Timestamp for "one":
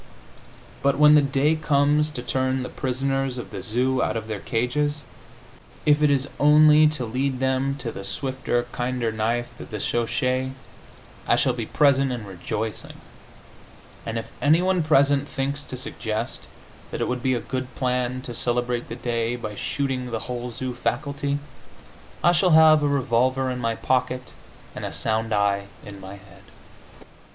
14.63-14.81